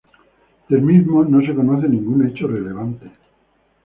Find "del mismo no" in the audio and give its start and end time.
0.67-1.45